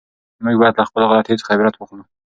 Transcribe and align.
موږ 0.43 0.55
باید 0.61 0.77
له 0.79 0.83
خپلو 0.89 1.09
غلطیو 1.11 1.39
څخه 1.41 1.53
عبرت 1.55 1.73
واخلو. 1.75 2.03